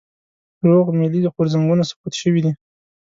[0.69, 2.51] روغ ملي غورځنګونه سقوط شوي دي.